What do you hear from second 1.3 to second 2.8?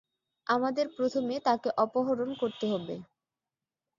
তাকে অপহরণ করতে